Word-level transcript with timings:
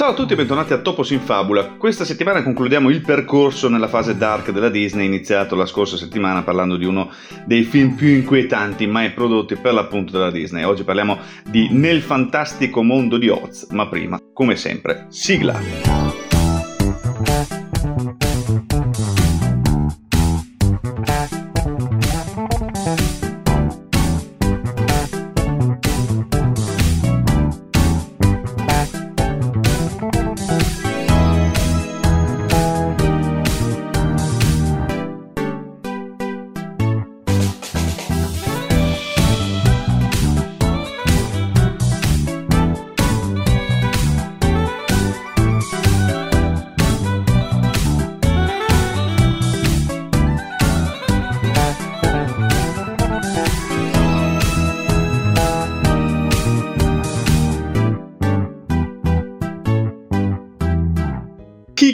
Ciao 0.00 0.12
a 0.12 0.14
tutti 0.14 0.32
e 0.32 0.36
bentornati 0.36 0.72
a 0.72 0.78
Topos 0.78 1.10
in 1.10 1.20
Fabula. 1.20 1.72
Questa 1.76 2.06
settimana 2.06 2.42
concludiamo 2.42 2.88
il 2.88 3.02
percorso 3.02 3.68
nella 3.68 3.86
fase 3.86 4.16
dark 4.16 4.50
della 4.50 4.70
Disney, 4.70 5.04
iniziato 5.04 5.54
la 5.54 5.66
scorsa 5.66 5.98
settimana 5.98 6.42
parlando 6.42 6.78
di 6.78 6.86
uno 6.86 7.10
dei 7.44 7.64
film 7.64 7.96
più 7.96 8.08
inquietanti 8.08 8.86
mai 8.86 9.10
prodotti 9.10 9.56
per 9.56 9.74
l'appunto 9.74 10.12
dalla 10.12 10.30
Disney. 10.30 10.62
Oggi 10.62 10.84
parliamo 10.84 11.18
di 11.44 11.68
Nel 11.72 12.00
fantastico 12.00 12.82
mondo 12.82 13.18
di 13.18 13.28
Oz, 13.28 13.66
ma 13.72 13.88
prima, 13.88 14.18
come 14.32 14.56
sempre, 14.56 15.04
sigla. 15.10 15.99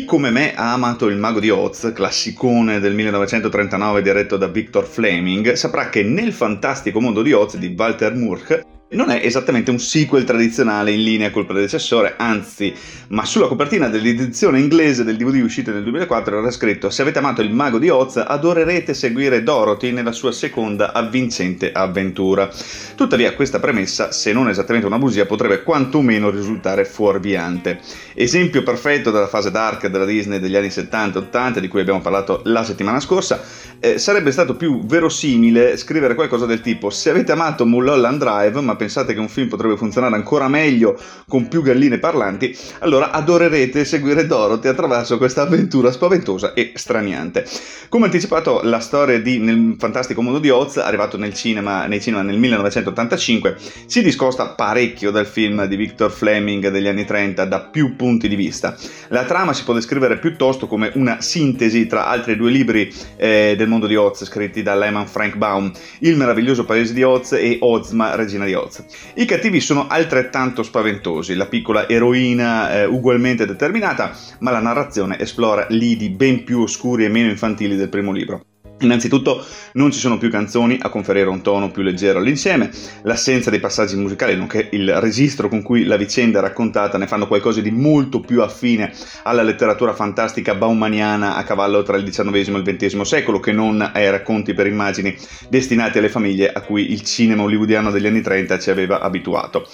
Come 0.06 0.30
me 0.30 0.54
ha 0.54 0.72
amato 0.72 1.08
Il 1.08 1.18
Mago 1.18 1.40
di 1.40 1.50
Oz, 1.50 1.92
classicone 1.92 2.80
del 2.80 2.94
1939 2.94 4.00
diretto 4.00 4.36
da 4.36 4.46
Victor 4.46 4.86
Fleming, 4.86 5.52
saprà 5.52 5.90
che 5.90 6.02
nel 6.04 6.32
fantastico 6.32 7.00
mondo 7.00 7.22
di 7.22 7.32
Oz 7.32 7.56
di 7.56 7.74
Walter 7.76 8.14
Murch 8.14 8.60
non 8.88 9.10
è 9.10 9.20
esattamente 9.20 9.72
un 9.72 9.80
sequel 9.80 10.22
tradizionale 10.22 10.92
in 10.92 11.02
linea 11.02 11.32
col 11.32 11.44
predecessore, 11.44 12.14
anzi, 12.16 12.72
ma 13.08 13.24
sulla 13.24 13.48
copertina 13.48 13.88
dell'edizione 13.88 14.60
inglese 14.60 15.02
del 15.02 15.16
DVD 15.16 15.42
uscito 15.42 15.72
nel 15.72 15.82
2004 15.82 16.38
era 16.38 16.50
scritto 16.52 16.88
Se 16.88 17.02
avete 17.02 17.18
amato 17.18 17.40
il 17.42 17.50
mago 17.50 17.78
di 17.78 17.88
Oz, 17.88 18.16
adorerete 18.16 18.94
seguire 18.94 19.42
Dorothy 19.42 19.90
nella 19.90 20.12
sua 20.12 20.30
seconda 20.30 20.92
avvincente 20.92 21.72
avventura. 21.72 22.48
Tuttavia 22.94 23.34
questa 23.34 23.58
premessa, 23.58 24.12
se 24.12 24.32
non 24.32 24.48
esattamente 24.48 24.86
una 24.86 24.98
bugia, 24.98 25.26
potrebbe 25.26 25.64
quantomeno 25.64 26.30
risultare 26.30 26.84
fuorviante. 26.84 27.80
Esempio 28.14 28.62
perfetto 28.62 29.10
della 29.10 29.26
fase 29.26 29.50
dark 29.50 29.88
della 29.88 30.04
Disney 30.04 30.38
degli 30.38 30.54
anni 30.54 30.68
70-80 30.68 31.58
di 31.58 31.66
cui 31.66 31.80
abbiamo 31.80 32.00
parlato 32.00 32.40
la 32.44 32.62
settimana 32.62 33.00
scorsa, 33.00 33.42
eh, 33.80 33.98
sarebbe 33.98 34.30
stato 34.30 34.54
più 34.54 34.84
verosimile 34.86 35.76
scrivere 35.76 36.14
qualcosa 36.14 36.46
del 36.46 36.60
tipo 36.60 36.88
Se 36.88 37.10
avete 37.10 37.32
amato 37.32 37.66
Mulholland 37.66 38.18
Drive, 38.18 38.60
ma 38.60 38.75
pensate 38.76 39.14
che 39.14 39.20
un 39.20 39.28
film 39.28 39.48
potrebbe 39.48 39.76
funzionare 39.76 40.14
ancora 40.14 40.48
meglio 40.48 40.98
con 41.28 41.48
più 41.48 41.62
galline 41.62 41.98
parlanti, 41.98 42.56
allora 42.80 43.10
adorerete 43.10 43.84
seguire 43.84 44.26
Dorothy 44.26 44.68
attraverso 44.68 45.18
questa 45.18 45.42
avventura 45.42 45.90
spaventosa 45.90 46.52
e 46.54 46.72
straniante. 46.74 47.46
Come 47.88 48.06
anticipato, 48.06 48.60
la 48.62 48.80
storia 48.80 49.20
di 49.20 49.38
Nel 49.38 49.76
fantastico 49.78 50.22
mondo 50.22 50.38
di 50.38 50.50
Oz, 50.50 50.76
arrivato 50.76 51.16
nel 51.16 51.34
cinema, 51.34 51.86
nei 51.86 52.00
cinema 52.00 52.22
nel 52.22 52.38
1985, 52.38 53.56
si 53.86 54.02
discosta 54.02 54.48
parecchio 54.48 55.10
dal 55.10 55.26
film 55.26 55.64
di 55.66 55.76
Victor 55.76 56.10
Fleming 56.10 56.68
degli 56.68 56.88
anni 56.88 57.04
30 57.04 57.44
da 57.44 57.60
più 57.60 57.96
punti 57.96 58.28
di 58.28 58.36
vista. 58.36 58.76
La 59.08 59.24
trama 59.24 59.52
si 59.52 59.64
può 59.64 59.74
descrivere 59.74 60.18
piuttosto 60.18 60.66
come 60.66 60.90
una 60.94 61.20
sintesi 61.20 61.86
tra 61.86 62.06
altri 62.06 62.36
due 62.36 62.50
libri 62.50 62.92
eh, 63.16 63.54
del 63.56 63.68
mondo 63.68 63.86
di 63.86 63.96
Oz 63.96 64.24
scritti 64.24 64.62
da 64.62 64.74
Lehman 64.74 65.06
Frank 65.06 65.36
Baum, 65.36 65.70
Il 66.00 66.16
meraviglioso 66.16 66.64
paese 66.64 66.92
di 66.92 67.02
Oz 67.02 67.32
e 67.32 67.58
Ozma, 67.60 68.14
regina 68.14 68.44
di 68.44 68.54
Oz. 68.54 68.65
Oz. 68.66 68.84
I 69.14 69.24
cattivi 69.24 69.60
sono 69.60 69.86
altrettanto 69.86 70.62
spaventosi, 70.62 71.34
la 71.34 71.46
piccola 71.46 71.88
eroina 71.88 72.72
è 72.72 72.86
ugualmente 72.86 73.46
determinata, 73.46 74.16
ma 74.40 74.50
la 74.50 74.60
narrazione 74.60 75.18
esplora 75.18 75.66
lidi 75.70 76.10
ben 76.10 76.44
più 76.44 76.60
oscuri 76.60 77.04
e 77.04 77.08
meno 77.08 77.30
infantili 77.30 77.76
del 77.76 77.88
primo 77.88 78.12
libro. 78.12 78.44
Innanzitutto 78.80 79.42
non 79.72 79.90
ci 79.90 79.98
sono 79.98 80.18
più 80.18 80.28
canzoni 80.28 80.78
a 80.82 80.90
conferire 80.90 81.30
un 81.30 81.40
tono 81.40 81.70
più 81.70 81.82
leggero 81.82 82.18
all'insieme, 82.18 82.70
l'assenza 83.04 83.48
dei 83.48 83.58
passaggi 83.58 83.96
musicali 83.96 84.36
nonché 84.36 84.68
il 84.72 85.00
registro 85.00 85.48
con 85.48 85.62
cui 85.62 85.84
la 85.84 85.96
vicenda 85.96 86.40
è 86.40 86.42
raccontata 86.42 86.98
ne 86.98 87.06
fanno 87.06 87.26
qualcosa 87.26 87.62
di 87.62 87.70
molto 87.70 88.20
più 88.20 88.42
affine 88.42 88.92
alla 89.22 89.42
letteratura 89.42 89.94
fantastica 89.94 90.54
baumaniana 90.54 91.36
a 91.36 91.44
cavallo 91.44 91.82
tra 91.82 91.96
il 91.96 92.04
XIX 92.04 92.34
e 92.34 92.38
il 92.38 92.76
XX 92.76 93.00
secolo 93.00 93.40
che 93.40 93.52
non 93.52 93.80
ai 93.80 94.10
racconti 94.10 94.52
per 94.52 94.66
immagini 94.66 95.16
destinati 95.48 95.96
alle 95.96 96.10
famiglie 96.10 96.52
a 96.52 96.60
cui 96.60 96.92
il 96.92 97.02
cinema 97.02 97.44
hollywoodiano 97.44 97.90
degli 97.90 98.06
anni 98.06 98.20
30 98.20 98.58
ci 98.58 98.68
aveva 98.68 99.00
abituato. 99.00 99.66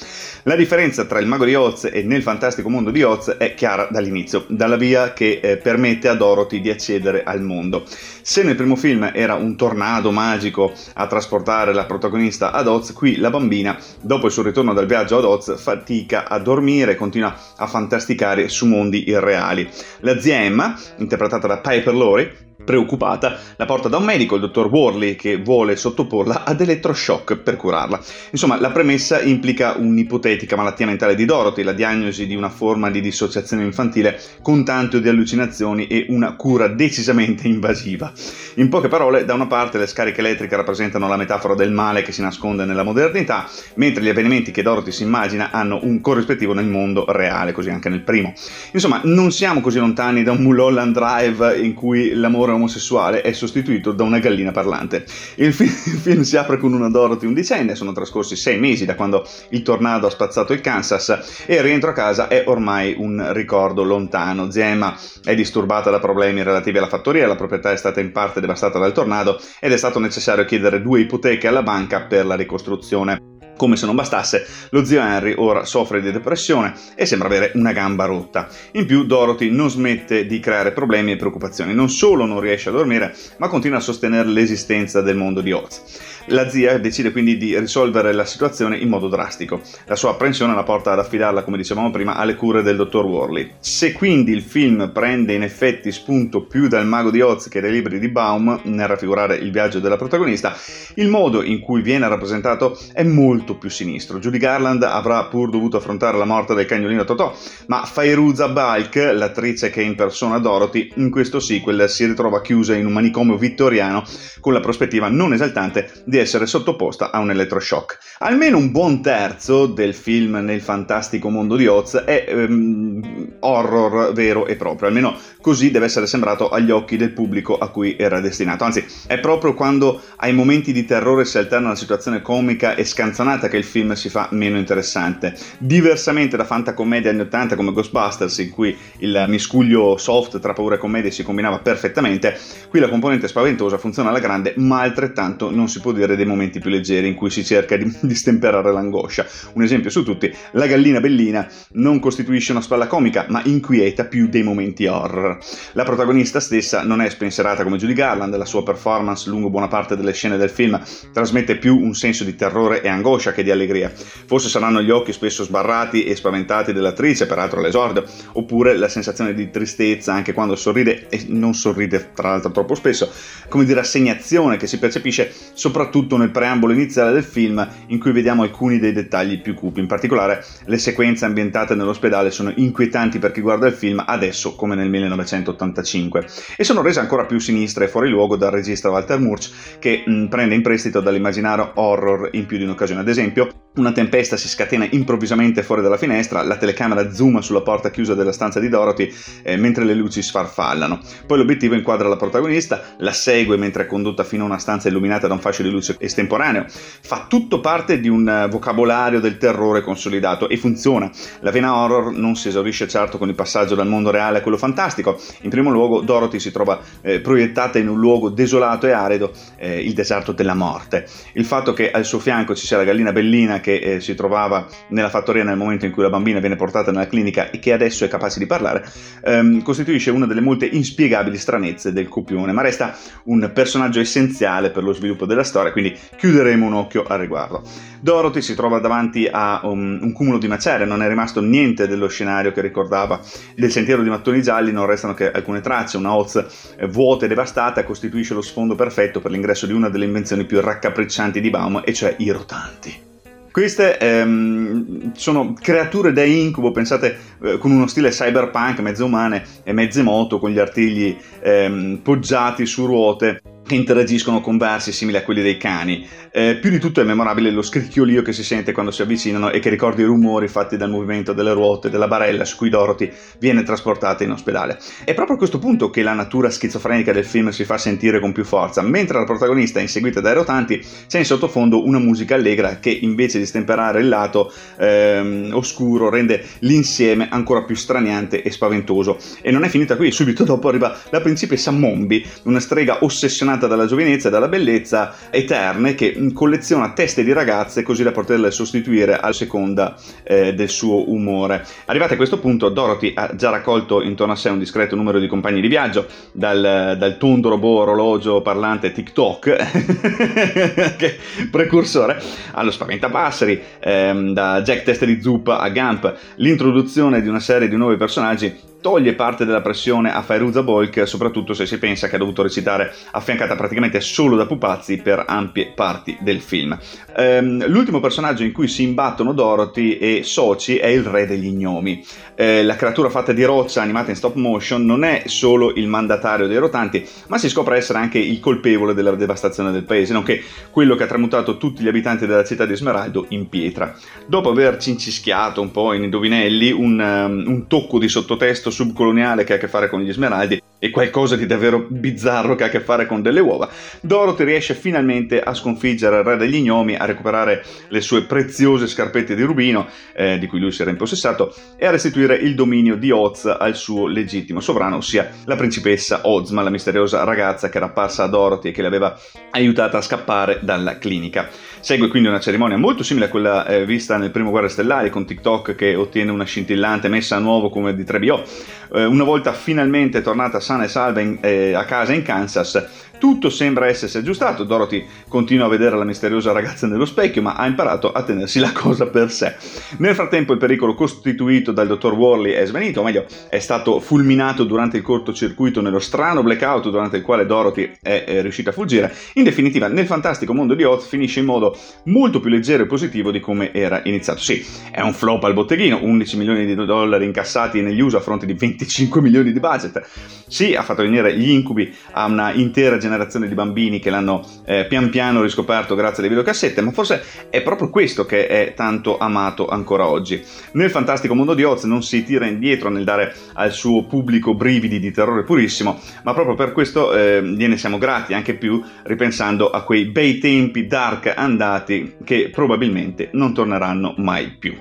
La 0.44 0.54
differenza 0.54 1.04
tra 1.06 1.18
il 1.18 1.26
mago 1.26 1.44
di 1.44 1.54
Oz 1.56 1.88
e 1.92 2.02
nel 2.02 2.22
fantastico 2.22 2.68
mondo 2.68 2.90
di 2.90 3.02
Oz 3.02 3.30
è 3.30 3.54
chiara 3.54 3.88
dall'inizio, 3.90 4.44
dalla 4.48 4.76
via 4.76 5.12
che 5.12 5.40
eh, 5.42 5.56
permette 5.56 6.08
a 6.08 6.14
Dorothy 6.14 6.60
di 6.60 6.70
accedere 6.70 7.24
al 7.24 7.42
mondo. 7.42 7.84
Se 8.24 8.44
nel 8.44 8.54
primo 8.54 8.76
film 8.76 9.10
era 9.12 9.34
un 9.34 9.56
tornado 9.56 10.12
magico 10.12 10.72
a 10.94 11.08
trasportare 11.08 11.74
la 11.74 11.86
protagonista 11.86 12.52
ad 12.52 12.68
Oz, 12.68 12.92
qui 12.92 13.16
la 13.16 13.30
bambina, 13.30 13.76
dopo 14.00 14.26
il 14.26 14.32
suo 14.32 14.44
ritorno 14.44 14.72
dal 14.72 14.86
viaggio 14.86 15.18
ad 15.18 15.24
Oz, 15.24 15.60
fatica 15.60 16.28
a 16.28 16.38
dormire 16.38 16.92
e 16.92 16.94
continua 16.94 17.36
a 17.56 17.66
fantasticare 17.66 18.48
su 18.48 18.66
mondi 18.66 19.08
irreali. 19.08 19.68
La 20.00 20.20
zia 20.20 20.40
Emma, 20.40 20.78
interpretata 20.98 21.48
da 21.48 21.58
Piper 21.58 21.94
Laurie, 21.94 22.51
Preoccupata, 22.64 23.38
la 23.56 23.64
porta 23.64 23.88
da 23.88 23.96
un 23.96 24.04
medico, 24.04 24.36
il 24.36 24.40
dottor 24.40 24.68
Worley, 24.68 25.16
che 25.16 25.36
vuole 25.36 25.74
sottoporla 25.74 26.44
ad 26.44 26.60
elettroshock 26.60 27.36
per 27.36 27.56
curarla. 27.56 28.00
Insomma, 28.30 28.60
la 28.60 28.70
premessa 28.70 29.20
implica 29.20 29.74
un'ipotetica 29.76 30.54
malattia 30.54 30.86
mentale 30.86 31.16
di 31.16 31.24
Dorothy, 31.24 31.64
la 31.64 31.72
diagnosi 31.72 32.26
di 32.26 32.36
una 32.36 32.50
forma 32.50 32.88
di 32.88 33.00
dissociazione 33.00 33.64
infantile 33.64 34.20
con 34.42 34.64
tanto 34.64 35.00
di 35.00 35.08
allucinazioni 35.08 35.88
e 35.88 36.06
una 36.10 36.36
cura 36.36 36.68
decisamente 36.68 37.48
invasiva. 37.48 38.12
In 38.56 38.68
poche 38.68 38.86
parole, 38.88 39.24
da 39.24 39.34
una 39.34 39.48
parte 39.48 39.78
le 39.78 39.88
scariche 39.88 40.20
elettriche 40.20 40.54
rappresentano 40.54 41.08
la 41.08 41.16
metafora 41.16 41.54
del 41.54 41.72
male 41.72 42.02
che 42.02 42.12
si 42.12 42.22
nasconde 42.22 42.64
nella 42.64 42.84
modernità, 42.84 43.48
mentre 43.74 44.04
gli 44.04 44.08
avvenimenti 44.08 44.52
che 44.52 44.62
Dorothy 44.62 44.92
si 44.92 45.02
immagina 45.02 45.50
hanno 45.50 45.80
un 45.82 46.00
corrispettivo 46.00 46.52
nel 46.52 46.66
mondo 46.66 47.06
reale, 47.08 47.50
così 47.50 47.70
anche 47.70 47.88
nel 47.88 48.02
primo. 48.02 48.32
Insomma, 48.70 49.00
non 49.02 49.32
siamo 49.32 49.60
così 49.60 49.78
lontani 49.78 50.22
da 50.22 50.30
un 50.30 50.42
Mulholland 50.42 50.94
Drive 50.94 51.58
in 51.58 51.74
cui 51.74 52.14
l'amore 52.14 52.51
omosessuale 52.52 53.22
è 53.22 53.32
sostituito 53.32 53.92
da 53.92 54.02
una 54.02 54.18
gallina 54.18 54.50
parlante. 54.50 55.04
Il 55.36 55.52
film, 55.52 55.70
il 55.70 55.98
film 55.98 56.22
si 56.22 56.36
apre 56.36 56.58
con 56.58 56.72
una 56.72 56.90
Dorothy 56.90 57.26
undicenne, 57.26 57.74
sono 57.74 57.92
trascorsi 57.92 58.36
sei 58.36 58.58
mesi 58.58 58.84
da 58.84 58.94
quando 58.94 59.26
il 59.50 59.62
tornado 59.62 60.06
ha 60.06 60.10
spazzato 60.10 60.52
il 60.52 60.60
Kansas 60.60 61.44
e 61.46 61.54
il 61.56 61.62
rientro 61.62 61.90
a 61.90 61.94
casa 61.94 62.28
è 62.28 62.44
ormai 62.46 62.94
un 62.96 63.32
ricordo 63.32 63.82
lontano. 63.82 64.50
Zema 64.50 64.96
è 65.24 65.34
disturbata 65.34 65.90
da 65.90 65.98
problemi 65.98 66.42
relativi 66.42 66.78
alla 66.78 66.88
fattoria, 66.88 67.26
la 67.26 67.36
proprietà 67.36 67.72
è 67.72 67.76
stata 67.76 68.00
in 68.00 68.12
parte 68.12 68.40
devastata 68.40 68.78
dal 68.78 68.92
tornado 68.92 69.40
ed 69.60 69.72
è 69.72 69.76
stato 69.76 69.98
necessario 69.98 70.44
chiedere 70.44 70.82
due 70.82 71.00
ipoteche 71.00 71.48
alla 71.48 71.62
banca 71.62 72.02
per 72.02 72.26
la 72.26 72.34
ricostruzione. 72.34 73.31
Come 73.56 73.76
se 73.76 73.86
non 73.86 73.94
bastasse, 73.94 74.46
lo 74.70 74.84
zio 74.84 75.00
Henry 75.00 75.34
ora 75.36 75.64
soffre 75.64 76.00
di 76.00 76.10
depressione 76.10 76.72
e 76.96 77.06
sembra 77.06 77.28
avere 77.28 77.52
una 77.54 77.72
gamba 77.72 78.06
rotta. 78.06 78.48
In 78.72 78.86
più, 78.86 79.04
Dorothy 79.04 79.50
non 79.50 79.70
smette 79.70 80.26
di 80.26 80.40
creare 80.40 80.72
problemi 80.72 81.12
e 81.12 81.16
preoccupazioni. 81.16 81.74
Non 81.74 81.88
solo 81.88 82.24
non 82.24 82.40
riesce 82.40 82.70
a 82.70 82.72
dormire, 82.72 83.14
ma 83.38 83.48
continua 83.48 83.78
a 83.78 83.82
sostenere 83.82 84.28
l'esistenza 84.28 85.00
del 85.00 85.16
mondo 85.16 85.40
di 85.40 85.52
Oz. 85.52 85.82
La 86.26 86.48
zia 86.48 86.78
decide 86.78 87.10
quindi 87.10 87.36
di 87.36 87.58
risolvere 87.58 88.12
la 88.12 88.24
situazione 88.24 88.76
in 88.76 88.88
modo 88.88 89.08
drastico. 89.08 89.60
La 89.86 89.96
sua 89.96 90.10
apprensione 90.10 90.54
la 90.54 90.62
porta 90.62 90.92
ad 90.92 91.00
affidarla, 91.00 91.42
come 91.42 91.56
dicevamo 91.56 91.90
prima, 91.90 92.16
alle 92.16 92.36
cure 92.36 92.62
del 92.62 92.76
dottor 92.76 93.04
Worley. 93.04 93.50
Se 93.58 93.92
quindi 93.92 94.32
il 94.32 94.42
film 94.42 94.90
prende 94.92 95.34
in 95.34 95.42
effetti 95.42 95.90
spunto 95.92 96.46
più 96.46 96.68
dal 96.68 96.86
mago 96.86 97.10
di 97.10 97.20
Oz 97.20 97.48
che 97.48 97.60
dai 97.60 97.72
libri 97.72 97.98
di 97.98 98.08
Baum 98.08 98.60
nel 98.64 98.88
raffigurare 98.88 99.36
il 99.36 99.50
viaggio 99.50 99.80
della 99.80 99.96
protagonista, 99.96 100.56
il 100.94 101.08
modo 101.08 101.42
in 101.42 101.60
cui 101.60 101.82
viene 101.82 102.08
rappresentato 102.08 102.78
è 102.92 103.02
molto 103.02 103.41
più 103.44 103.68
sinistro. 103.68 104.18
Judy 104.18 104.38
Garland 104.38 104.82
avrà 104.82 105.24
pur 105.24 105.50
dovuto 105.50 105.76
affrontare 105.76 106.16
la 106.16 106.24
morte 106.24 106.54
del 106.54 106.66
cagnolino 106.66 107.04
Totò, 107.04 107.36
ma 107.66 107.84
Fairuza 107.84 108.48
Balk, 108.48 108.96
l'attrice 109.12 109.70
che 109.70 109.82
impersona 109.82 110.38
Dorothy, 110.38 110.92
in 110.96 111.10
questo 111.10 111.40
sequel 111.40 111.88
si 111.88 112.06
ritrova 112.06 112.40
chiusa 112.40 112.74
in 112.74 112.86
un 112.86 112.92
manicomio 112.92 113.36
vittoriano 113.36 114.04
con 114.40 114.52
la 114.52 114.60
prospettiva 114.60 115.08
non 115.08 115.32
esaltante 115.32 115.90
di 116.04 116.18
essere 116.18 116.46
sottoposta 116.46 117.10
a 117.10 117.18
un 117.18 117.30
elettroshock. 117.30 117.98
Almeno 118.18 118.58
un 118.58 118.70
buon 118.70 119.02
terzo 119.02 119.66
del 119.66 119.94
film 119.94 120.36
nel 120.36 120.60
fantastico 120.60 121.28
mondo 121.28 121.56
di 121.56 121.66
Oz 121.66 121.96
è 121.96 122.26
um, 122.32 123.34
horror 123.40 124.12
vero 124.12 124.46
e 124.46 124.56
proprio, 124.56 124.88
almeno 124.88 125.16
così 125.40 125.70
deve 125.70 125.86
essere 125.86 126.06
sembrato 126.06 126.48
agli 126.48 126.70
occhi 126.70 126.96
del 126.96 127.12
pubblico 127.12 127.58
a 127.58 127.68
cui 127.68 127.96
era 127.98 128.20
destinato. 128.20 128.64
Anzi, 128.64 128.84
è 129.06 129.18
proprio 129.18 129.54
quando 129.54 130.00
ai 130.16 130.32
momenti 130.32 130.72
di 130.72 130.84
terrore 130.84 131.24
si 131.24 131.38
alterna 131.38 131.70
la 131.70 131.74
situazione 131.74 132.22
comica 132.22 132.74
e 132.74 132.84
scanzonata 132.84 133.31
giornata 133.32 133.48
che 133.48 133.56
il 133.56 133.64
film 133.64 133.92
si 133.92 134.08
fa 134.08 134.28
meno 134.32 134.58
interessante. 134.58 135.34
Diversamente 135.58 136.36
da 136.36 136.44
fantacommedia 136.44 137.10
anni 137.10 137.22
80 137.22 137.56
come 137.56 137.72
Ghostbusters, 137.72 138.38
in 138.38 138.50
cui 138.50 138.76
il 138.98 139.24
miscuglio 139.28 139.96
soft 139.96 140.38
tra 140.38 140.52
paura 140.52 140.74
e 140.74 140.78
commedia 140.78 141.10
si 141.10 141.22
combinava 141.22 141.60
perfettamente, 141.60 142.38
qui 142.68 142.80
la 142.80 142.88
componente 142.88 143.28
spaventosa 143.28 143.78
funziona 143.78 144.10
alla 144.10 144.18
grande, 144.18 144.54
ma 144.56 144.80
altrettanto 144.80 145.50
non 145.50 145.68
si 145.68 145.80
può 145.80 145.92
dire 145.92 146.16
dei 146.16 146.26
momenti 146.26 146.58
più 146.58 146.70
leggeri 146.70 147.08
in 147.08 147.14
cui 147.14 147.30
si 147.30 147.44
cerca 147.44 147.76
di, 147.76 147.90
di 148.00 148.14
stemperare 148.14 148.72
l'angoscia. 148.72 149.26
Un 149.54 149.62
esempio 149.62 149.90
su 149.90 150.02
tutti, 150.04 150.32
la 150.52 150.66
gallina 150.66 151.00
bellina 151.00 151.48
non 151.72 152.00
costituisce 152.00 152.52
una 152.52 152.60
spalla 152.60 152.86
comica, 152.86 153.26
ma 153.28 153.40
inquieta 153.44 154.04
più 154.04 154.28
dei 154.28 154.42
momenti 154.42 154.86
horror. 154.86 155.38
La 155.72 155.84
protagonista 155.84 156.40
stessa 156.40 156.82
non 156.82 157.00
è 157.00 157.08
spensierata 157.08 157.62
come 157.62 157.78
Judy 157.78 157.94
Garland, 157.94 158.36
la 158.36 158.44
sua 158.44 158.62
performance 158.62 159.28
lungo 159.28 159.48
buona 159.48 159.68
parte 159.68 159.96
delle 159.96 160.12
scene 160.12 160.36
del 160.36 160.50
film 160.50 160.80
trasmette 161.12 161.56
più 161.56 161.78
un 161.78 161.94
senso 161.94 162.24
di 162.24 162.34
terrore 162.34 162.82
e 162.82 162.88
angoscia 162.88 163.21
che 163.30 163.44
di 163.44 163.52
allegria. 163.52 163.92
Forse 163.94 164.48
saranno 164.48 164.82
gli 164.82 164.90
occhi 164.90 165.12
spesso 165.12 165.44
sbarrati 165.44 166.02
e 166.04 166.16
spaventati 166.16 166.72
dell'attrice, 166.72 167.26
peraltro 167.26 167.60
all'esordio, 167.60 168.04
oppure 168.32 168.76
la 168.76 168.88
sensazione 168.88 169.34
di 169.34 169.50
tristezza 169.50 170.12
anche 170.12 170.32
quando 170.32 170.56
sorride 170.56 171.08
e 171.08 171.26
non 171.28 171.54
sorride 171.54 172.10
tra 172.14 172.30
l'altro 172.30 172.50
troppo 172.50 172.74
spesso, 172.74 173.10
come 173.48 173.64
di 173.64 173.72
rassegnazione 173.72 174.56
che 174.56 174.66
si 174.66 174.78
percepisce 174.78 175.32
soprattutto 175.52 176.16
nel 176.16 176.30
preambolo 176.30 176.72
iniziale 176.72 177.12
del 177.12 177.22
film 177.22 177.66
in 177.88 178.00
cui 178.00 178.12
vediamo 178.12 178.42
alcuni 178.42 178.78
dei 178.78 178.92
dettagli 178.92 179.40
più 179.40 179.54
cupi. 179.54 179.80
In 179.80 179.86
particolare 179.86 180.44
le 180.64 180.78
sequenze 180.78 181.24
ambientate 181.24 181.74
nell'ospedale 181.74 182.30
sono 182.30 182.52
inquietanti 182.54 183.18
per 183.18 183.32
chi 183.32 183.40
guarda 183.40 183.66
il 183.66 183.74
film 183.74 184.02
adesso 184.04 184.54
come 184.54 184.74
nel 184.74 184.88
1985 184.88 186.26
e 186.56 186.64
sono 186.64 186.82
rese 186.82 187.00
ancora 187.00 187.26
più 187.26 187.38
sinistre 187.38 187.84
e 187.84 187.88
fuori 187.88 188.08
luogo 188.08 188.36
dal 188.36 188.50
regista 188.50 188.90
Walter 188.90 189.18
Murch 189.18 189.50
che 189.78 190.02
mh, 190.04 190.26
prende 190.26 190.54
in 190.54 190.62
prestito 190.62 191.00
dall'immaginario 191.00 191.72
horror 191.74 192.30
in 192.32 192.46
più 192.46 192.56
di 192.56 192.64
un'occasione. 192.64 193.00
Ad 193.00 193.08
esempio, 193.12 193.48
una 193.74 193.92
tempesta 193.92 194.36
si 194.36 194.48
scatena 194.48 194.86
improvvisamente 194.90 195.62
fuori 195.62 195.80
dalla 195.80 195.96
finestra, 195.96 196.42
la 196.42 196.56
telecamera 196.56 197.10
zooma 197.10 197.40
sulla 197.40 197.62
porta 197.62 197.90
chiusa 197.90 198.14
della 198.14 198.32
stanza 198.32 198.60
di 198.60 198.68
Dorothy 198.68 199.10
eh, 199.42 199.56
mentre 199.56 199.84
le 199.84 199.94
luci 199.94 200.20
sfarfallano. 200.20 201.00
Poi 201.26 201.38
l'obiettivo 201.38 201.74
inquadra 201.74 202.08
la 202.08 202.16
protagonista, 202.16 202.82
la 202.98 203.12
segue 203.12 203.56
mentre 203.56 203.84
è 203.84 203.86
condotta 203.86 204.24
fino 204.24 204.42
a 204.42 204.46
una 204.46 204.58
stanza 204.58 204.88
illuminata 204.88 205.26
da 205.26 205.32
un 205.32 205.40
fascio 205.40 205.62
di 205.62 205.70
luce 205.70 205.96
estemporaneo. 205.98 206.66
Fa 206.68 207.24
tutto 207.28 207.60
parte 207.60 207.98
di 207.98 208.08
un 208.08 208.28
eh, 208.28 208.48
vocabolario 208.48 209.20
del 209.20 209.38
terrore 209.38 209.80
consolidato 209.80 210.50
e 210.50 210.58
funziona. 210.58 211.10
La 211.40 211.50
vena 211.50 211.74
horror 211.74 212.12
non 212.12 212.36
si 212.36 212.48
esaurisce 212.48 212.86
certo 212.86 213.16
con 213.16 213.30
il 213.30 213.34
passaggio 213.34 213.74
dal 213.74 213.88
mondo 213.88 214.10
reale 214.10 214.38
a 214.38 214.42
quello 214.42 214.58
fantastico. 214.58 215.18
In 215.42 215.50
primo 215.50 215.70
luogo 215.70 216.02
Dorothy 216.02 216.40
si 216.40 216.52
trova 216.52 216.78
eh, 217.00 217.20
proiettata 217.20 217.78
in 217.78 217.88
un 217.88 217.98
luogo 217.98 218.28
desolato 218.28 218.86
e 218.86 218.92
arido, 218.92 219.32
eh, 219.56 219.80
il 219.80 219.94
deserto 219.94 220.32
della 220.32 220.54
morte. 220.54 221.06
Il 221.32 221.46
fatto 221.46 221.72
che 221.72 221.90
al 221.90 222.04
suo 222.04 222.18
fianco 222.18 222.54
ci 222.54 222.66
sia 222.66 222.76
la 222.76 222.84
gallina 222.84 223.12
bellina 223.12 223.60
che 223.62 223.76
eh, 223.76 224.00
si 224.00 224.14
trovava 224.14 224.66
nella 224.88 225.08
fattoria 225.08 225.42
nel 225.42 225.56
momento 225.56 225.86
in 225.86 225.92
cui 225.92 226.02
la 226.02 226.10
bambina 226.10 226.40
viene 226.40 226.56
portata 226.56 226.90
nella 226.90 227.06
clinica 227.06 227.50
e 227.50 227.58
che 227.58 227.72
adesso 227.72 228.04
è 228.04 228.08
capace 228.08 228.38
di 228.38 228.44
parlare, 228.44 228.84
ehm, 229.24 229.62
costituisce 229.62 230.10
una 230.10 230.26
delle 230.26 230.42
molte 230.42 230.66
inspiegabili 230.66 231.38
stranezze 231.38 231.94
del 231.94 232.08
copione, 232.08 232.52
ma 232.52 232.60
resta 232.60 232.94
un 233.24 233.50
personaggio 233.54 234.00
essenziale 234.00 234.70
per 234.70 234.82
lo 234.82 234.92
sviluppo 234.92 235.24
della 235.24 235.44
storia, 235.44 235.72
quindi 235.72 235.96
chiuderemo 236.16 236.66
un 236.66 236.74
occhio 236.74 237.04
al 237.04 237.18
riguardo. 237.18 237.62
Dorothy 238.02 238.42
si 238.42 238.56
trova 238.56 238.80
davanti 238.80 239.28
a 239.30 239.60
un, 239.62 240.00
un 240.02 240.12
cumulo 240.12 240.38
di 240.38 240.48
macerie, 240.48 240.84
non 240.84 241.02
è 241.02 241.08
rimasto 241.08 241.40
niente 241.40 241.86
dello 241.86 242.08
scenario 242.08 242.50
che 242.50 242.60
ricordava 242.60 243.20
del 243.54 243.70
sentiero 243.70 244.02
di 244.02 244.08
mattoni 244.08 244.42
gialli, 244.42 244.72
non 244.72 244.86
restano 244.86 245.14
che 245.14 245.30
alcune 245.30 245.60
tracce, 245.60 245.98
una 245.98 246.12
Oz 246.12 246.74
eh, 246.76 246.86
vuota 246.88 247.26
e 247.26 247.28
devastata 247.28 247.84
costituisce 247.84 248.34
lo 248.34 248.42
sfondo 248.42 248.74
perfetto 248.74 249.20
per 249.20 249.30
l'ingresso 249.30 249.66
di 249.66 249.72
una 249.72 249.88
delle 249.88 250.04
invenzioni 250.04 250.44
più 250.44 250.60
raccapriccianti 250.60 251.40
di 251.40 251.50
Baum, 251.50 251.82
e 251.84 251.92
cioè 251.92 252.16
i 252.18 252.30
rotanti. 252.30 253.10
Queste 253.52 253.98
ehm, 253.98 255.12
sono 255.14 255.52
creature 255.52 256.12
da 256.12 256.24
incubo, 256.24 256.72
pensate, 256.72 257.18
eh, 257.42 257.58
con 257.58 257.70
uno 257.70 257.86
stile 257.86 258.08
cyberpunk, 258.08 258.80
mezze 258.80 259.02
umane 259.02 259.44
e 259.62 259.72
mezze 259.74 260.02
moto, 260.02 260.38
con 260.38 260.50
gli 260.50 260.58
artigli 260.58 261.14
ehm, 261.42 262.00
poggiati 262.02 262.64
su 262.64 262.86
ruote 262.86 263.42
che 263.66 263.74
interagiscono 263.74 264.40
con 264.40 264.58
versi 264.58 264.92
simili 264.92 265.16
a 265.16 265.22
quelli 265.22 265.42
dei 265.42 265.56
cani. 265.56 266.06
Eh, 266.30 266.58
più 266.60 266.70
di 266.70 266.78
tutto 266.78 267.00
è 267.00 267.04
memorabile 267.04 267.50
lo 267.50 267.62
scricchiolio 267.62 268.22
che 268.22 268.32
si 268.32 268.42
sente 268.42 268.72
quando 268.72 268.90
si 268.90 269.02
avvicinano 269.02 269.50
e 269.50 269.60
che 269.60 269.70
ricorda 269.70 270.02
i 270.02 270.04
rumori 270.04 270.48
fatti 270.48 270.76
dal 270.76 270.90
movimento 270.90 271.32
delle 271.32 271.52
ruote 271.52 271.90
della 271.90 272.08
barella 272.08 272.44
su 272.44 272.56
cui 272.56 272.70
Dorothy 272.70 273.10
viene 273.38 273.62
trasportata 273.62 274.24
in 274.24 274.30
ospedale. 274.30 274.78
È 275.04 275.14
proprio 275.14 275.36
a 275.36 275.38
questo 275.38 275.58
punto 275.58 275.90
che 275.90 276.02
la 276.02 276.12
natura 276.12 276.50
schizofrenica 276.50 277.12
del 277.12 277.24
film 277.24 277.50
si 277.50 277.64
fa 277.64 277.78
sentire 277.78 278.20
con 278.20 278.32
più 278.32 278.44
forza, 278.44 278.82
mentre 278.82 279.18
la 279.18 279.24
protagonista 279.24 279.80
inseguita 279.80 280.20
dai 280.20 280.34
rotanti, 280.34 280.84
c'è 281.06 281.18
in 281.18 281.24
sottofondo 281.24 281.84
una 281.84 281.98
musica 281.98 282.34
allegra 282.34 282.78
che 282.78 282.90
invece 282.90 283.38
di 283.38 283.46
stemperare 283.46 284.00
il 284.00 284.08
lato 284.08 284.52
ehm, 284.78 285.50
oscuro 285.52 286.10
rende 286.10 286.44
l'insieme 286.60 287.28
ancora 287.30 287.64
più 287.64 287.74
straniante 287.74 288.42
e 288.42 288.50
spaventoso. 288.50 289.18
E 289.40 289.50
non 289.50 289.64
è 289.64 289.68
finita 289.68 289.96
qui, 289.96 290.10
subito 290.10 290.44
dopo 290.44 290.68
arriva 290.68 290.98
la 291.10 291.20
principessa 291.20 291.70
Mombi, 291.70 292.26
una 292.44 292.60
strega 292.60 292.98
ossessionata 293.04 293.51
affascinata 293.52 293.66
dalla 293.66 293.86
giovinezza 293.86 294.28
e 294.28 294.30
dalla 294.30 294.48
bellezza 294.48 295.14
eterne 295.30 295.94
che 295.94 296.32
colleziona 296.32 296.92
teste 296.92 297.24
di 297.24 297.32
ragazze 297.32 297.82
così 297.82 298.02
da 298.02 298.12
poterle 298.12 298.50
sostituire 298.50 299.16
a 299.16 299.32
seconda 299.32 299.96
eh, 300.22 300.54
del 300.54 300.68
suo 300.68 301.10
umore. 301.10 301.64
Arrivati 301.86 302.14
a 302.14 302.16
questo 302.16 302.38
punto, 302.38 302.68
Dorothy 302.68 303.12
ha 303.14 303.34
già 303.34 303.50
raccolto 303.50 304.02
intorno 304.02 304.32
a 304.32 304.36
sé 304.36 304.48
un 304.48 304.58
discreto 304.58 304.96
numero 304.96 305.18
di 305.18 305.26
compagni 305.26 305.60
di 305.60 305.68
viaggio, 305.68 306.06
dal, 306.32 306.96
dal 306.98 307.16
tondo 307.18 307.48
robot 307.48 307.80
orologio 307.82 308.42
parlante 308.42 308.92
TikTok, 308.92 310.96
che 310.96 311.16
precursore, 311.50 312.20
allo 312.52 312.70
spaventapasseri, 312.70 313.62
ehm, 313.80 314.32
da 314.32 314.62
Jack 314.62 314.82
Testa 314.82 315.04
di 315.04 315.20
Zuppa 315.20 315.58
a 315.58 315.68
Gump, 315.70 316.14
l'introduzione 316.36 317.22
di 317.22 317.28
una 317.28 317.40
serie 317.40 317.68
di 317.68 317.76
nuovi 317.76 317.96
personaggi 317.96 318.70
toglie 318.82 319.14
parte 319.14 319.46
della 319.46 319.62
pressione 319.62 320.12
a 320.12 320.20
Fairuza 320.20 320.62
Bolk, 320.62 321.08
soprattutto 321.08 321.54
se 321.54 321.64
si 321.64 321.78
pensa 321.78 322.08
che 322.08 322.16
ha 322.16 322.18
dovuto 322.18 322.42
recitare 322.42 322.92
affiancata 323.12 323.56
praticamente 323.56 324.00
solo 324.00 324.36
da 324.36 324.44
pupazzi 324.44 324.98
per 324.98 325.24
ampie 325.26 325.72
parti 325.74 326.18
del 326.20 326.42
film. 326.42 326.76
Ehm, 327.16 327.66
l'ultimo 327.68 328.00
personaggio 328.00 328.42
in 328.42 328.52
cui 328.52 328.68
si 328.68 328.82
imbattono 328.82 329.32
Dorothy 329.32 329.96
e 329.96 330.22
Soci 330.24 330.76
è 330.76 330.88
il 330.88 331.04
re 331.04 331.26
degli 331.26 331.50
gnomi. 331.50 332.04
Eh, 332.34 332.64
la 332.64 332.76
creatura 332.76 333.08
fatta 333.08 333.32
di 333.32 333.44
roccia 333.44 333.82
animata 333.82 334.10
in 334.10 334.16
stop 334.16 334.34
motion 334.34 334.84
non 334.84 335.04
è 335.04 335.22
solo 335.26 335.72
il 335.74 335.86
mandatario 335.86 336.48
dei 336.48 336.56
rotanti, 336.58 337.06
ma 337.28 337.38
si 337.38 337.48
scopre 337.48 337.76
essere 337.76 337.98
anche 337.98 338.18
il 338.18 338.40
colpevole 338.40 338.94
della 338.94 339.12
devastazione 339.12 339.70
del 339.70 339.84
paese, 339.84 340.12
nonché 340.12 340.42
quello 340.70 340.96
che 340.96 341.04
ha 341.04 341.06
tramutato 341.06 341.56
tutti 341.56 341.82
gli 341.82 341.88
abitanti 341.88 342.26
della 342.26 342.44
città 342.44 342.66
di 342.66 342.74
Smeraldo 342.74 343.26
in 343.28 343.48
pietra. 343.48 343.94
Dopo 344.26 344.50
aver 344.50 344.78
cincischiato 344.78 345.60
un 345.60 345.70
po' 345.70 345.92
in 345.92 346.02
indovinelli 346.02 346.72
un, 346.72 346.98
um, 346.98 347.44
un 347.46 347.66
tocco 347.68 348.00
di 348.00 348.08
sottotesto 348.08 348.70
subcoloniale 348.72 349.44
che 349.44 349.52
ha 349.52 349.56
a 349.56 349.58
che 349.58 349.68
fare 349.68 349.88
con 349.88 350.00
gli 350.00 350.12
smeraldi 350.12 350.60
e 350.84 350.90
qualcosa 350.90 351.36
di 351.36 351.46
davvero 351.46 351.86
bizzarro 351.88 352.56
che 352.56 352.64
ha 352.64 352.66
a 352.66 352.68
che 352.68 352.80
fare 352.80 353.06
con 353.06 353.22
delle 353.22 353.38
uova, 353.38 353.68
Dorothy 354.00 354.42
riesce 354.42 354.74
finalmente 354.74 355.40
a 355.40 355.54
sconfiggere 355.54 356.18
il 356.18 356.24
re 356.24 356.36
degli 356.36 356.60
gnomi, 356.60 356.96
a 356.96 357.04
recuperare 357.04 357.64
le 357.86 358.00
sue 358.00 358.24
preziose 358.24 358.88
scarpette 358.88 359.36
di 359.36 359.42
rubino, 359.42 359.86
eh, 360.12 360.40
di 360.40 360.48
cui 360.48 360.58
lui 360.58 360.72
si 360.72 360.82
era 360.82 360.90
impossessato, 360.90 361.54
e 361.76 361.86
a 361.86 361.92
restituire 361.92 362.34
il 362.34 362.56
dominio 362.56 362.96
di 362.96 363.12
Oz 363.12 363.44
al 363.44 363.76
suo 363.76 364.08
legittimo 364.08 364.58
sovrano, 364.58 364.96
ossia 364.96 365.30
la 365.44 365.54
principessa 365.54 366.22
Ozma, 366.24 366.62
la 366.62 366.70
misteriosa 366.70 367.22
ragazza 367.22 367.68
che 367.68 367.76
era 367.76 367.86
apparsa 367.86 368.24
a 368.24 368.26
Dorothy 368.26 368.70
e 368.70 368.72
che 368.72 368.82
l'aveva 368.82 369.16
aiutata 369.52 369.98
a 369.98 370.02
scappare 370.02 370.58
dalla 370.62 370.98
clinica. 370.98 371.48
Segue 371.78 372.08
quindi 372.08 372.28
una 372.28 372.38
cerimonia 372.38 372.76
molto 372.76 373.02
simile 373.02 373.26
a 373.26 373.28
quella 373.28 373.66
eh, 373.66 373.84
vista 373.84 374.16
nel 374.16 374.30
primo 374.30 374.50
Guerre 374.50 374.68
Stellari, 374.68 375.10
con 375.10 375.26
TikTok 375.26 375.74
che 375.74 375.94
ottiene 375.94 376.30
una 376.30 376.44
scintillante 376.44 377.08
messa 377.08 377.36
a 377.36 377.40
nuovo 377.40 377.70
come 377.70 377.94
di 377.94 378.04
Trebiot. 378.04 378.48
Eh, 378.94 379.04
una 379.04 379.24
volta 379.24 379.52
finalmente 379.52 380.22
tornata 380.22 380.60
sana 380.72 380.84
e 380.84 380.88
salva 380.88 381.20
in, 381.20 381.38
eh, 381.40 381.74
a 381.74 381.84
casa 381.84 382.14
in 382.14 382.22
Kansas, 382.22 382.82
tutto 383.22 383.50
sembra 383.50 383.86
essersi 383.86 384.18
aggiustato, 384.18 384.64
Dorothy 384.64 385.06
continua 385.28 385.66
a 385.66 385.68
vedere 385.68 385.96
la 385.96 386.02
misteriosa 386.02 386.50
ragazza 386.50 386.88
nello 386.88 387.04
specchio, 387.04 387.40
ma 387.40 387.54
ha 387.54 387.68
imparato 387.68 388.10
a 388.10 388.24
tenersi 388.24 388.58
la 388.58 388.72
cosa 388.72 389.06
per 389.06 389.30
sé. 389.30 389.54
Nel 389.98 390.16
frattempo 390.16 390.52
il 390.52 390.58
pericolo 390.58 390.94
costituito 390.94 391.70
dal 391.70 391.86
dottor 391.86 392.14
Worley 392.14 392.50
è 392.50 392.66
svanito, 392.66 392.98
o 392.98 393.04
meglio, 393.04 393.24
è 393.48 393.60
stato 393.60 394.00
fulminato 394.00 394.64
durante 394.64 394.96
il 394.96 395.04
cortocircuito 395.04 395.80
nello 395.80 396.00
strano 396.00 396.42
blackout 396.42 396.90
durante 396.90 397.18
il 397.18 397.22
quale 397.22 397.46
Dorothy 397.46 397.92
è, 398.02 398.24
è 398.24 398.42
riuscita 398.42 398.70
a 398.70 398.72
fuggire. 398.72 399.14
In 399.34 399.44
definitiva, 399.44 399.86
nel 399.86 400.06
fantastico 400.06 400.52
mondo 400.52 400.74
di 400.74 400.82
Oz 400.82 401.06
finisce 401.06 401.38
in 401.38 401.46
modo 401.46 401.76
molto 402.06 402.40
più 402.40 402.50
leggero 402.50 402.82
e 402.82 402.86
positivo 402.86 403.30
di 403.30 403.38
come 403.38 403.72
era 403.72 404.00
iniziato. 404.02 404.40
Sì, 404.40 404.66
è 404.90 405.00
un 405.00 405.14
flop 405.14 405.44
al 405.44 405.54
botteghino, 405.54 406.00
11 406.02 406.36
milioni 406.36 406.66
di 406.66 406.74
dollari 406.74 407.24
incassati 407.24 407.82
negli 407.82 408.00
USA 408.00 408.16
a 408.16 408.20
fronte 408.20 408.46
di 408.46 408.54
25 408.54 409.20
milioni 409.20 409.52
di 409.52 409.60
budget. 409.60 410.04
Sì, 410.48 410.74
ha 410.74 410.82
fatto 410.82 411.02
venire 411.02 411.36
gli 411.36 411.50
incubi 411.50 411.94
a 412.10 412.24
una 412.24 412.52
intera 412.52 412.96
generazione 412.96 413.10
generazione 413.12 413.48
di 413.48 413.54
bambini 413.54 413.98
che 413.98 414.10
l'hanno 414.10 414.42
eh, 414.64 414.86
pian 414.86 415.10
piano 415.10 415.42
riscoperto 415.42 415.94
grazie 415.94 416.18
alle 416.18 416.28
videocassette, 416.28 416.80
ma 416.80 416.92
forse 416.92 417.22
è 417.50 417.60
proprio 417.62 417.90
questo 417.90 418.24
che 418.24 418.46
è 418.46 418.72
tanto 418.74 419.18
amato 419.18 419.68
ancora 419.68 420.06
oggi. 420.06 420.42
Nel 420.72 420.90
fantastico 420.90 421.34
mondo 421.34 421.54
di 421.54 421.62
Oz 421.62 421.84
non 421.84 422.02
si 422.02 422.24
tira 422.24 422.46
indietro 422.46 422.88
nel 422.88 423.04
dare 423.04 423.34
al 423.54 423.72
suo 423.72 424.04
pubblico 424.04 424.54
brividi 424.54 424.98
di 424.98 425.10
terrore 425.10 425.44
purissimo, 425.44 426.00
ma 426.24 426.32
proprio 426.32 426.54
per 426.54 426.72
questo 426.72 427.12
eh, 427.14 427.42
gliene 427.42 427.76
siamo 427.76 427.98
grati 427.98 428.32
anche 428.32 428.54
più 428.54 428.82
ripensando 429.02 429.70
a 429.70 429.82
quei 429.82 430.06
bei 430.06 430.38
tempi 430.38 430.86
dark 430.86 431.32
andati 431.34 432.16
che 432.24 432.50
probabilmente 432.50 433.28
non 433.32 433.52
torneranno 433.52 434.14
mai 434.16 434.56
più. 434.58 434.74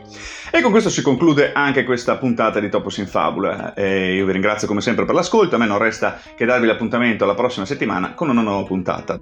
E 0.54 0.60
con 0.60 0.72
questo 0.72 0.90
si 0.90 1.02
conclude 1.02 1.54
anche 1.54 1.86
questa 1.86 2.18
puntata 2.18 2.60
di 2.60 2.68
Topos 2.68 2.98
in 2.98 3.08
Fabula. 3.08 3.74
E 3.74 4.16
io 4.16 4.26
vi 4.26 4.34
ringrazio 4.34 4.68
come 4.68 4.82
sempre 4.82 5.06
per 5.06 5.16
l'ascolto, 5.16 5.56
a 5.56 5.58
me 5.58 5.66
non 5.66 5.78
resta 5.78 6.20
che 6.36 6.44
darvi 6.44 6.68
l'appuntamento 6.68 7.24
alla 7.24 7.36
prossima 7.36 7.66
settimana 7.66 8.12
con 8.22 8.30
una 8.30 8.44
nuova 8.44 8.68
puntata. 8.68 9.20